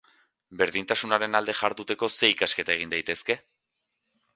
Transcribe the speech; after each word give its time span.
Berdintasunaren 0.61 1.39
alde 1.41 1.57
jarduteko 1.61 2.13
ze 2.17 2.33
ikasketa 2.37 2.79
egin 2.81 2.97
daitezke? 2.99 3.41